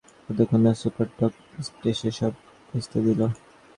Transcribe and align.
যতক্ষণ 0.27 0.59
না 0.65 0.71
Superdog 0.81 1.31
Krypto 1.45 1.87
এসে 1.93 2.09
সব 2.19 2.33
ভেস্তে 2.69 2.97
দিল। 3.05 3.21